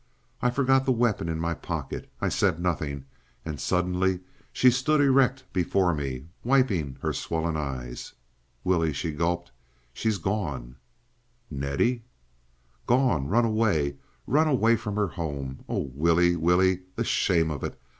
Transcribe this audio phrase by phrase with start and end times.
[0.41, 2.11] I forgot the weapon in my pocket.
[2.19, 3.05] I said nothing,
[3.45, 8.13] and suddenly she stood erect before me, wiping her swollen eyes.
[8.63, 9.51] "Willie," she gulped,
[9.93, 10.77] "she's gone!"
[11.51, 12.03] "Nettie?"
[12.87, 13.27] "Gone!...
[13.27, 13.97] Run away....
[14.25, 15.59] Run away from her home.
[15.69, 16.79] Oh, Willie, Willie!
[16.95, 17.79] The shame of it!